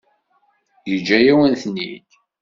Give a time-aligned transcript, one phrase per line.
[0.89, 2.09] Yeǧǧa-yawen-ten-id.